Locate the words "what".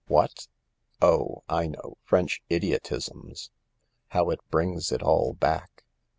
0.07-0.47